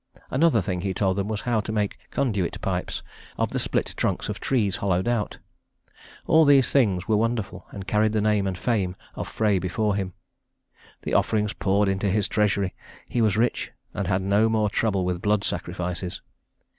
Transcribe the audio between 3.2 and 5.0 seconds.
of the split trunks of trees,